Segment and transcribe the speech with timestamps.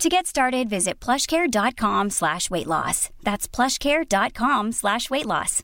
[0.00, 3.10] To get started, visit plushcare.com slash weight loss.
[3.22, 5.62] That's plushcare.com slash weight loss.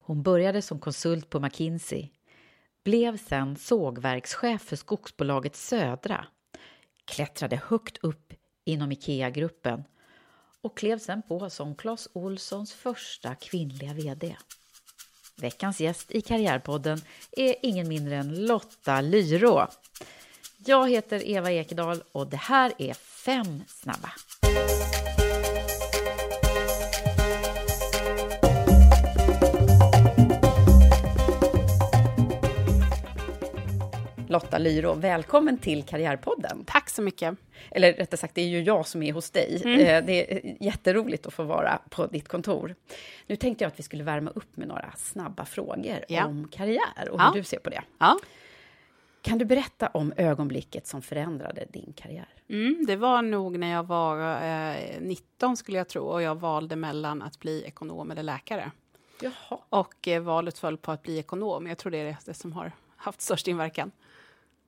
[0.00, 2.08] Hon började som konsult på McKinsey,
[2.84, 6.26] blev sen sågverkschef för skogsbolaget Södra,
[7.04, 8.32] klättrade högt upp
[8.64, 9.84] inom IKEA-gruppen
[10.62, 14.36] och klev sen på som Clas Olssons första kvinnliga VD.
[15.36, 17.00] Veckans gäst i Karriärpodden
[17.32, 19.68] är ingen mindre än Lotta Lyrå.
[20.66, 24.12] Jag heter Eva Ekedal och det här är Fem snabba.
[34.28, 36.64] Lotta Lyro, välkommen till Karriärpodden.
[36.66, 37.34] Tack så mycket.
[37.70, 39.62] Eller rättare sagt, det är ju jag som är hos dig.
[39.64, 39.80] Mm.
[39.80, 42.74] Eh, Det är jätteroligt att få vara på ditt kontor.
[43.26, 46.24] Nu tänkte jag att vi skulle värma upp med några snabba frågor Ja.
[46.26, 47.24] om karriär och Ja.
[47.34, 47.82] hur du ser på det.
[47.98, 48.18] Ja.
[49.24, 52.28] Kan du berätta om ögonblicket som förändrade din karriär?
[52.48, 56.76] Mm, det var nog när jag var eh, 19 skulle jag tro och jag valde
[56.76, 58.70] mellan att bli ekonom eller läkare.
[59.20, 59.58] Jaha.
[59.68, 61.66] Och eh, valet föll på att bli ekonom.
[61.66, 63.90] Jag tror det är det som har haft störst inverkan.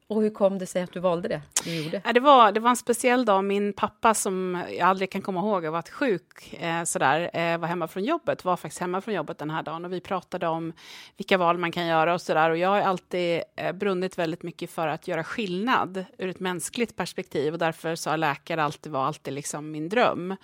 [0.08, 1.42] Och hur kom det sig att du valde det?
[1.64, 2.02] Du gjorde?
[2.04, 3.44] Ja, det, var, det var en speciell dag.
[3.44, 7.68] Min pappa, som jag aldrig kan komma ihåg, har varit sjuk, eh, sådär, eh, var
[7.68, 9.84] hemma från jobbet, var faktiskt hemma från jobbet den här dagen.
[9.84, 10.72] Och vi pratade om
[11.16, 12.50] vilka val man kan göra och sådär.
[12.50, 16.96] Och jag har alltid eh, brunnit väldigt mycket för att göra skillnad ur ett mänskligt
[16.96, 17.52] perspektiv.
[17.52, 20.36] Och därför så har läkare alltid var alltid liksom min dröm.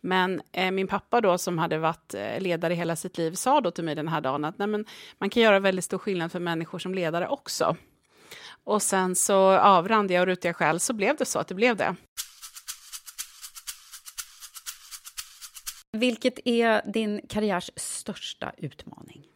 [0.00, 3.70] Men eh, min pappa då, som hade varit eh, ledare hela sitt liv, sa då
[3.70, 4.84] till mig den här dagen att Nej, men,
[5.18, 7.76] man kan göra väldigt stor skillnad för människor som ledare också.
[8.64, 11.76] Och sen så avrann jag och rutiga själv, så blev det så att det blev
[11.76, 11.96] det.
[15.92, 19.26] Vilket är din karriärs största utmaning?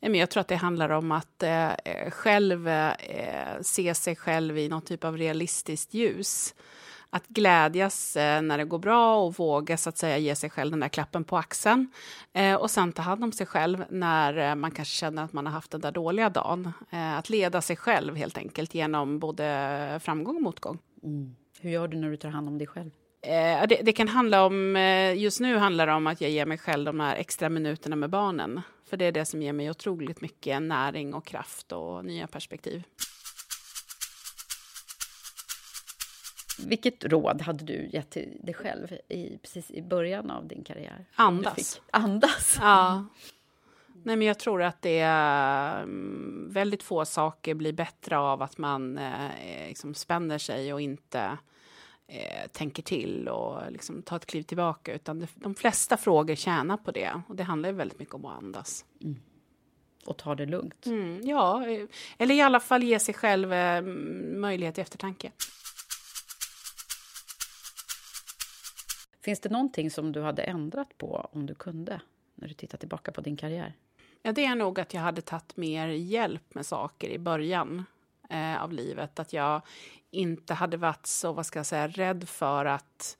[0.00, 1.70] Jag tror att det handlar om att eh,
[2.10, 6.54] själv eh, se sig själv i någon typ av realistiskt ljus.
[7.14, 10.70] Att glädjas eh, när det går bra och våga så att säga ge sig själv
[10.70, 11.90] den där klappen på axeln.
[12.32, 15.46] Eh, och sen ta hand om sig själv när eh, man kanske känner att man
[15.46, 16.72] har haft den där dåliga dagen.
[16.90, 20.78] Att leda sig själv helt enkelt genom både framgång och motgång.
[21.60, 22.90] Hur gör du när du tar hand om dig själv?
[23.68, 24.76] Det, det kan handla om,
[25.16, 28.10] just nu handlar det om att jag ger mig själv de här extra minuterna med
[28.10, 28.60] barnen.
[28.90, 32.82] För det är det som ger mig otroligt mycket näring och kraft och nya perspektiv.
[36.58, 41.06] Vilket råd hade du gett till dig själv i, precis i början av din karriär?
[41.14, 41.80] Andas.
[41.90, 42.58] Andas.
[42.60, 43.04] Ja.
[44.02, 48.58] Nej, men jag tror att det är mm, väldigt få saker blir bättre av att
[48.58, 51.38] man eh, liksom spänner sig och inte
[52.06, 54.94] eh, tänker till och liksom tar ett kliv tillbaka.
[54.94, 57.22] Utan det, de flesta frågor tjänar på det.
[57.28, 58.84] Och det handlar ju väldigt mycket om att andas.
[60.06, 60.86] Och ta det lugnt.
[60.86, 61.86] Mm, ja, eh,
[62.18, 65.32] eller i alla fall ge sig själv eh, möjlighet till eftertanke.
[69.24, 72.00] Finns det någonting som du hade ändrat på om du kunde?
[72.34, 73.76] När du tittar tillbaka på din karriär?
[74.22, 77.84] Ja, det är nog att jag hade tagit mer hjälp med saker i början
[78.30, 79.18] eh, av livet.
[79.18, 79.62] Att jag
[80.10, 83.16] inte hade varit så, vad ska jag säga, rädd för att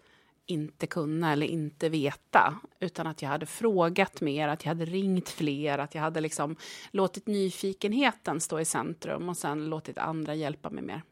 [0.47, 2.61] inte kunna eller inte veta.
[2.81, 6.57] Utan att jag hade frågat mer, att jag hade ringt fler, att jag hade liksom
[6.91, 11.03] låtit nyfikenheten stå i centrum och sen låtit andra hjälpa mig mer.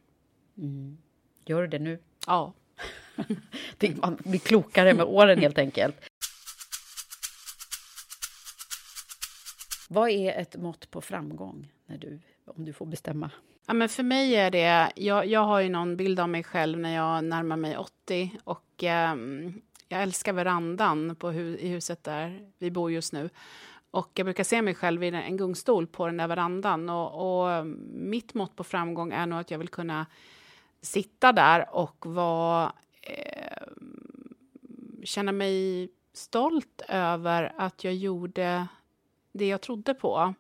[1.45, 1.99] Gör du det nu?
[2.27, 2.53] Ja.
[4.01, 5.97] Man blir klokare med åren helt enkelt.
[9.89, 13.31] Vad är ett mått på framgång, när du, om du får bestämma?
[13.67, 14.93] Ja, men för mig är det...
[14.97, 18.31] Jag, jag har ju någon bild av mig själv när jag närmar mig 80.
[18.45, 19.15] Och, eh,
[19.89, 23.31] jag älskar verandan på hu i huset där vi bor just nu.
[23.91, 26.91] Och jag brukar se mig själv i en gungstol på den där verandan.
[26.91, 30.07] Och, och ehm, mitt mått på framgång är nog att jag vill kunna
[30.81, 32.73] sitta där och vara...
[33.03, 33.67] Eh,
[35.05, 38.67] känna mig stolt över att jag gjorde
[39.33, 40.35] det jag trodde på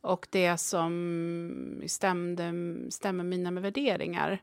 [0.00, 2.52] och det som stämde,
[2.90, 4.42] stämmer mina med värderingar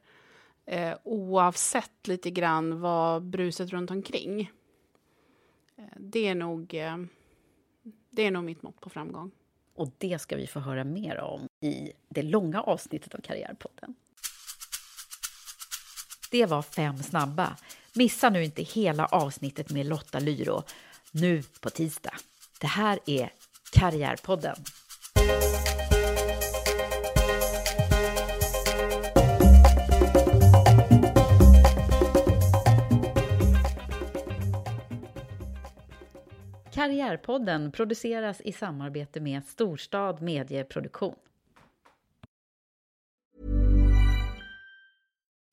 [0.66, 4.52] eh, oavsett lite grann vad bruset runt omkring.
[5.76, 6.98] Eh, det, är nog, eh,
[8.10, 9.32] det är nog mitt mått på framgång.
[9.76, 13.96] Och det ska vi få höra mer om i det långa avsnittet av Karriärpodden.
[16.36, 17.58] Det var fem snabba.
[17.94, 20.64] Missa nu inte hela avsnittet med Lotta Lyro
[21.12, 22.14] nu på tisdag.
[22.62, 23.30] Det här är
[23.72, 24.56] Karriärpodden.
[36.74, 41.16] Karriärpodden produceras i samarbete med Storstad Medieproduktion.